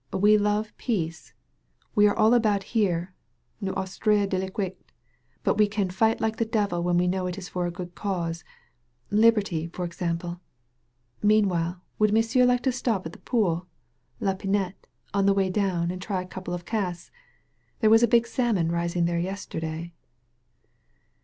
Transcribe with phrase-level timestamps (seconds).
[0.11, 1.31] We love peace—
[1.93, 3.13] we all about here
[3.61, 4.73] (nous aiUres d*iQite)—
[5.45, 7.93] biU we can Jighi like Ihe devil when we know it is for a good
[7.93, 8.43] cause—
[9.11, 10.41] liberty^ for example.
[11.21, 13.67] Meanwhile would M'sieu* like to stop at the pool
[14.19, 17.11] ^La Pinette^ on the way down and tiy a couple of casts?
[17.79, 19.93] There was a big salmon rising there yesterday."